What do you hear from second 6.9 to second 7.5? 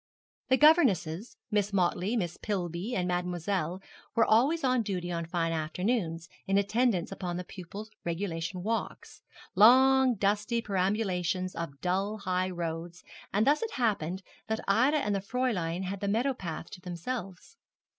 upon the